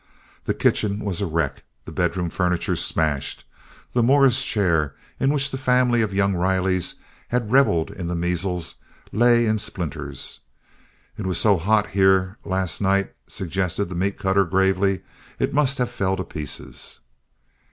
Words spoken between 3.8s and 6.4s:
the Morris chair in which the family of young